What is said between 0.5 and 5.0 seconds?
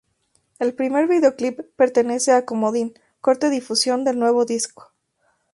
El primer videoclip pertenece a Comodín, corte difusión del nuevo disco.